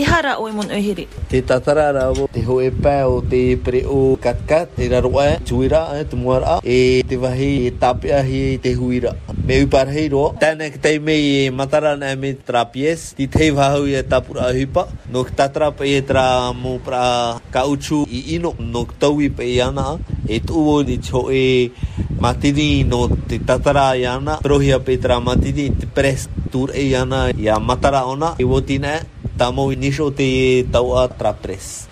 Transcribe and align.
te 0.00 0.06
hara 0.06 0.38
o 0.38 0.48
e 0.48 0.52
mon 0.52 0.66
uhere. 0.70 1.08
Te 1.28 1.42
tatara 1.42 1.92
rao, 1.92 2.26
te 2.32 2.40
ho 2.46 2.58
e 2.62 2.72
o 3.06 3.20
te 3.20 3.56
pre 3.62 3.84
o 3.86 4.16
katkat, 4.16 4.68
te 4.74 4.88
raro 4.88 5.20
ae, 5.20 5.38
tuira 5.44 5.90
ae, 5.92 6.00
eh, 6.00 6.04
te 6.04 6.16
muara 6.16 6.56
a, 6.56 6.60
e 6.64 7.02
te 7.06 7.16
wahi, 7.18 7.66
e 7.66 7.70
tape 7.72 8.14
ahi, 8.14 8.54
e 8.54 8.58
te 8.58 8.74
huira. 8.76 9.14
Me 9.44 9.62
upar 9.62 9.88
roa, 10.10 10.32
tēne 10.40 10.70
ki 10.72 10.78
te 10.80 10.94
mei 11.00 11.44
e 11.44 11.50
matara 11.50 11.96
nea 11.98 12.16
me 12.16 12.32
trapies, 12.32 13.12
ti 13.14 13.26
te 13.26 13.50
wahu 13.52 13.86
e 13.92 14.02
tapura 14.02 14.46
ahipa, 14.48 14.86
no 15.12 15.22
ki 15.24 15.32
tatara 15.36 15.70
pa 15.70 15.84
e 15.84 16.00
tra 16.00 16.50
mo 16.54 16.78
pra 16.78 17.38
ka 17.52 17.66
uchu 17.66 18.06
i 18.08 18.24
ino, 18.36 18.54
no 18.58 18.86
ki 18.86 18.94
taui 18.98 19.28
pa 19.28 19.44
i 19.44 19.60
ana 19.60 19.82
a, 19.82 19.98
e 20.26 20.40
tuo 20.40 20.80
ni 20.82 20.96
cho 21.02 21.26
e 21.30 21.70
matini 22.18 22.84
no 22.88 23.04
te 23.28 23.36
tatara 23.44 23.92
i 23.98 24.06
ana, 24.06 24.38
prohia 24.40 24.80
pe 24.80 24.96
tra 24.96 25.20
matini, 25.20 25.68
te 25.76 25.86
pres 25.86 26.28
tur 26.50 26.72
e 26.72 26.88
i 26.88 26.94
ana, 26.94 27.28
i 27.36 27.48
a 27.52 27.58
matara 27.60 28.06
ona, 28.06 28.32
i 28.38 28.42
e 28.46 28.48
wotine, 28.48 28.96
tamo 29.40 29.72
inicio 29.72 30.12
te 30.12 30.62
tau 30.68 30.92
a 31.00 31.08
trap 31.08 31.36
3. 31.40 31.88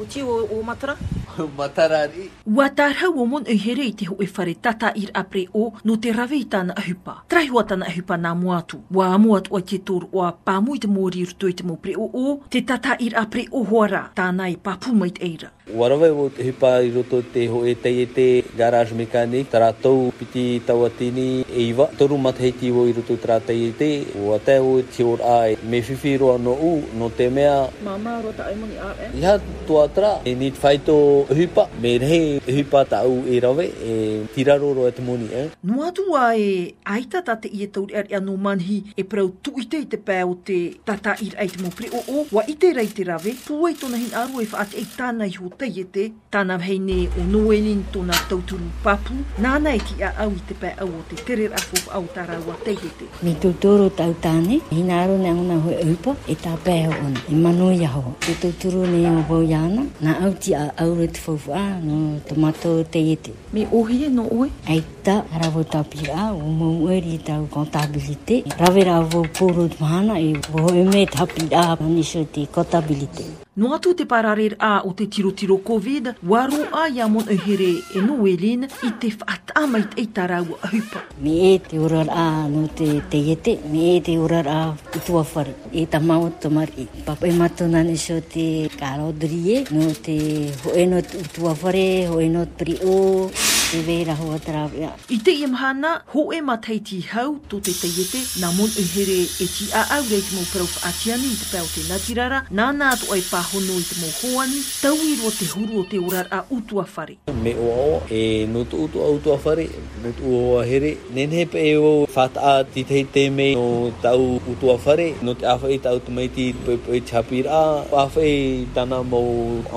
Uchi 0.00 0.20
o, 0.22 0.44
o 0.52 0.60
matara? 0.62 0.92
matarari. 1.58 2.28
Ua 2.44 2.68
tā 2.76 2.90
rau 2.92 3.16
o 3.22 3.24
mon 3.24 3.48
e 3.48 3.56
i 3.56 3.92
te 3.96 4.04
ho 4.04 4.18
e 4.20 4.28
whare 4.28 4.54
tata 4.60 4.92
ir 5.00 5.08
apre 5.16 5.46
o 5.54 5.72
no 5.84 5.96
te 5.96 6.12
rave 6.12 6.36
i 6.36 6.44
tāna 6.44 6.76
ahupa. 6.76 7.22
Trahi 7.28 7.48
wa 7.50 7.64
tāna 7.64 7.88
ahupa 7.88 8.20
nā 8.20 8.34
muatu. 8.36 8.82
Ua 8.92 9.14
amuat 9.16 9.48
oa 9.50 9.62
te 9.64 9.78
tōru 9.80 10.10
oa 10.12 10.34
pāmu 10.44 10.76
i 10.76 10.84
te 10.84 10.92
mōri 10.92 11.24
i 11.24 11.28
rutoi 11.32 11.54
te 11.56 11.64
mōpre 11.64 11.96
o 11.96 12.10
o, 12.12 12.36
te 12.50 12.60
tata 12.60 12.98
ir 13.00 13.16
apre 13.16 13.48
o 13.52 13.64
hoara 13.72 14.10
tāna 14.16 14.52
i 14.52 14.60
papu 14.70 14.92
mait 14.92 15.16
eira. 15.24 15.55
Warawe 15.66 16.10
o 16.14 16.30
te 16.30 16.44
hipa 16.46 16.78
i 16.78 16.92
roto 16.94 17.22
te 17.26 17.48
ho 17.50 17.66
e 17.66 17.74
te 17.74 17.90
e 17.90 18.06
te 18.06 18.44
garage 18.56 18.94
mekanik, 18.94 19.50
tara 19.50 19.72
tau 19.72 20.12
piti 20.16 20.62
tawatini 20.62 21.42
e 21.50 21.70
iwa. 21.74 21.90
Toru 21.98 22.16
matheiti 22.18 22.70
o 22.70 22.86
i 22.86 22.92
roto 22.92 23.16
tara 23.18 23.40
te 23.40 23.52
e 23.52 23.72
te, 23.74 24.06
o 24.14 24.38
te 24.38 24.60
o 24.62 24.78
te 24.82 25.02
or 25.02 25.18
ai. 25.26 25.58
Me 25.66 25.82
whiwhi 25.82 26.16
roa 26.22 26.38
no 26.38 26.52
u, 26.54 26.84
no 26.94 27.10
te 27.10 27.26
mea. 27.30 27.66
Mama 27.82 28.20
rota 28.22 28.46
ai 28.46 28.54
moni 28.54 28.78
a 28.78 28.94
e? 29.10 29.18
Iha 29.18 29.40
tua 29.66 29.88
tra, 29.88 30.20
e 30.24 30.34
nit 30.38 30.54
whaito 30.62 31.26
hipa, 31.34 31.66
me 31.82 31.98
rei 31.98 32.38
hipa 32.46 32.84
ta 32.84 33.02
au 33.02 33.24
e 33.26 33.40
rawe, 33.42 33.64
e 33.82 34.22
tiraro 34.34 34.72
roa 34.72 34.88
e 34.88 34.92
te 34.92 35.02
moni 35.02 35.26
e. 35.32 35.34
Eh? 35.42 35.48
No 35.66 35.82
atu 35.82 36.14
a 36.14 36.38
e 36.38 36.74
aita 36.84 37.22
tate 37.26 37.48
i 37.50 37.64
e 37.66 37.66
tauri 37.66 37.96
ar 37.98 38.06
ea 38.10 38.20
no 38.22 38.36
manhi 38.38 38.84
e 38.96 39.02
prau 39.02 39.34
tu 39.42 39.58
i 39.58 39.66
te 39.66 39.82
i 39.82 39.88
te 39.90 39.98
pēo 39.98 40.38
te 40.46 40.60
tata 40.86 41.18
ir 41.26 41.34
ai 41.38 41.50
te 41.50 41.58
mopri. 41.58 41.90
O 41.90 42.04
o, 42.14 42.26
wa 42.30 42.46
i 42.46 42.54
te 42.54 42.70
rei 42.78 42.86
te 42.86 43.02
rawe, 43.10 43.34
pua 43.46 43.74
i 43.74 43.74
tona 43.74 43.98
hin 43.98 44.14
aru 44.14 44.46
e 44.46 44.46
whaate 44.52 44.78
e 44.78 44.86
tana 44.96 45.26
i 45.26 45.34
ta 45.58 45.66
yete 45.74 46.10
tana 46.30 46.58
hei 46.58 46.78
ne 46.78 47.08
o 47.18 47.22
noenin 47.32 47.82
tona 47.92 48.14
tauturu 48.28 48.64
papu 48.84 49.14
nana 49.38 49.70
e 49.74 49.78
ki 49.86 49.94
a 50.06 50.10
au 50.22 50.28
i 50.28 50.40
te 50.48 50.54
pai 50.60 50.72
au 50.82 50.88
o 50.98 51.00
te 51.08 51.14
tere 51.26 51.48
rafo 51.52 51.76
au 51.96 52.04
tarawa 52.14 52.54
ta 52.64 52.70
yete 52.70 53.04
mi 53.24 53.32
tautoro 53.42 53.88
tau 54.00 54.12
tane 54.24 54.60
hina 54.74 54.94
aro 55.04 55.16
ne 55.24 55.28
auna 55.30 55.56
hoi 55.64 55.76
eupa 55.86 56.12
e 56.34 56.36
tā 56.44 56.52
pai 56.64 56.80
au 56.88 56.92
ona 57.06 57.20
i 57.30 57.34
e 57.36 57.38
mano 57.44 57.66
i 57.70 57.80
aho 57.88 58.02
te 58.26 58.32
tauturu 58.42 58.80
ne 58.92 59.00
o 59.12 59.20
vau 59.30 59.42
iana 59.52 59.82
na 60.04 60.10
au 60.26 60.32
ti 60.42 60.50
a 60.54 60.62
au 60.84 60.90
re 61.00 61.06
te 61.14 61.20
fofu 61.24 61.50
a 61.62 61.64
no 61.86 61.94
tomato 62.28 62.68
ta 62.92 62.98
yete 63.08 63.30
mi 63.54 63.62
ohi 63.80 63.96
e 64.08 64.12
no 64.18 64.24
oe 64.38 64.48
ai 64.76 64.80
ta 65.08 65.14
haravo 65.32 65.64
tapi 65.72 65.98
a 66.22 66.28
o 66.36 66.44
mo 66.58 66.68
ueri 66.90 67.16
tau 67.30 67.42
contabilite 67.56 68.36
ravera 68.60 69.00
vau 69.10 69.24
poro 69.38 69.64
dmana 69.72 70.14
e 70.26 70.30
vau 70.52 70.68
eme 70.84 71.02
tapi 71.16 71.42
a 71.62 71.64
manisho 71.80 72.22
te 72.34 72.42
contabilite 72.54 73.45
No 73.56 73.72
atu 73.72 73.94
te 73.96 74.04
pararer 74.04 74.52
a 74.60 74.82
o 74.84 74.92
te 74.92 75.06
tirotiro 75.08 75.56
COVID, 75.64 76.20
waru 76.28 76.60
a 76.76 76.90
ia 76.92 77.06
ehere 77.34 77.70
e 77.96 78.02
no 78.04 78.20
welin 78.20 78.68
i 78.84 78.90
te 79.00 79.08
whaatama 79.16 79.78
i 79.78 79.82
te 79.88 80.02
itarau 80.02 80.46
a 80.60 80.66
hupa. 80.68 81.00
Me 81.24 81.54
e 81.54 81.58
te 81.58 81.78
urar 81.78 82.06
a 82.10 82.24
no 82.50 82.68
te 82.68 83.00
teiete, 83.10 83.54
me 83.72 83.96
e 83.96 84.00
te 84.02 84.18
urar 84.18 84.46
a 84.46 84.60
i 84.94 84.98
tua 85.06 85.24
whare, 85.34 85.54
e 85.72 85.86
tamau 85.86 86.28
mar 86.50 86.68
i. 86.76 86.84
Papa 87.06 87.26
e 87.26 87.32
matonan 87.32 87.88
iso 87.88 88.20
te 88.32 88.68
karodrie, 88.78 89.64
no 89.70 89.88
te 90.04 90.18
hoenot 90.66 91.08
i 91.14 91.24
tua 91.34 91.56
whare, 91.62 91.88
hoenot 92.12 92.50
pri 92.58 92.76
o... 92.84 93.30
E 93.74 93.78
vera 93.82 94.14
ho 94.14 94.30
atrawea. 94.32 94.92
I 95.10 95.18
te 95.18 95.32
imhana, 95.42 96.00
ho 96.14 96.32
e 96.32 96.40
mataiti 96.40 96.98
hau 97.12 97.34
to 97.48 97.58
te 97.58 97.72
teiete, 97.74 98.38
na 98.38 98.50
mon 98.54 98.70
uhere 98.82 99.10
e, 99.26 99.26
e 99.42 99.46
ti 99.50 99.66
a 99.74 99.82
au 99.96 100.04
reiti 100.06 100.36
mo 100.38 100.44
parauf 100.52 100.76
atiani 100.86 101.26
i 101.26 101.34
te 101.34 101.46
pau 101.50 101.66
te 101.74 101.82
natirara, 101.90 102.38
nā 102.58 102.66
nā 102.78 102.92
to 103.00 103.10
ai 103.16 103.24
pahono 103.26 103.74
i 103.74 103.82
te 103.88 103.96
mo 103.98 104.10
hoani, 104.20 104.60
tau 104.84 104.94
i 104.94 105.16
roa 105.18 105.34
te 105.34 105.48
huru 105.50 105.80
o 105.82 105.86
te 105.90 105.98
orar 105.98 106.28
a 106.30 106.44
utua 106.54 106.84
whare. 106.94 107.16
Me 107.42 107.56
o 107.58 107.72
ao, 107.80 107.96
e 108.08 108.20
no 108.52 108.62
to 108.70 108.84
utu 108.86 109.02
a 109.02 109.08
utua 109.16 109.36
whare, 109.44 109.66
no 110.04 110.12
to 110.20 110.30
uo 110.30 110.54
a 110.60 110.62
here, 110.70 110.94
nen 111.18 111.34
he 111.34 111.42
pe 111.56 111.66
e 111.72 111.74
o 111.88 111.90
fata 112.18 112.46
a 112.52 112.62
ti 112.62 112.84
tei 112.86 113.02
te 113.18 113.26
me 113.40 113.48
no 113.58 113.90
tau 114.06 114.38
utua 114.46 114.78
whare, 114.86 115.08
no 115.26 115.34
te 115.34 115.44
awha 115.54 115.72
i 115.74 115.80
e 115.80 115.82
tau 115.88 115.98
tumai 115.98 116.28
ti 116.38 116.52
pui 116.62 116.78
pui 116.86 117.02
chapira, 117.02 117.58
awha 117.90 118.22
i 118.30 118.30
e 118.62 118.68
tana 118.78 119.02
mo 119.02 119.24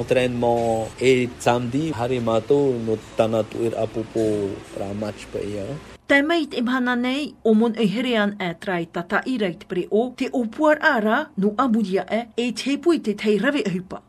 entrenmo 0.00 0.56
e 0.98 1.28
tsamdi, 1.38 1.92
hare 2.00 2.22
mātou 2.24 2.72
no 2.86 2.96
tana 3.20 3.44
tuira 3.44 3.72
apopo 3.74 4.50
ra 4.78 4.90
match 4.94 5.26
pa 5.34 5.42
ia. 5.42 5.66
Tai 6.06 6.22
mai 6.22 6.42
te 6.54 6.62
mhana 6.62 6.94
nei 7.00 7.28
o 7.48 7.52
mon 7.58 7.74
e 7.86 7.88
herean 7.96 8.36
e 8.48 8.50
trai 8.64 8.84
tata 8.96 9.18
i 9.34 9.36
reit 9.44 9.66
pre 9.68 9.86
o 9.90 10.02
te 10.22 10.28
opuar 10.32 10.78
ara 10.94 11.18
no 11.42 11.52
abudia 11.66 12.06
e 12.22 12.24
e 12.48 12.50
te 12.62 12.78
pui 12.78 12.98
te 13.04 13.14
tei 13.24 13.36
rave 13.38 13.62
e 13.64 13.72
hupa. 13.78 14.03